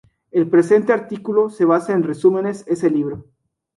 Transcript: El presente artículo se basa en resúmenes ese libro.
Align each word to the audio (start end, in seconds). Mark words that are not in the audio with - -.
El 0.31 0.49
presente 0.49 0.93
artículo 0.93 1.51
se 1.51 1.63
basa 1.63 1.93
en 1.93 2.01
resúmenes 2.01 2.63
ese 2.67 2.89
libro. 2.89 3.25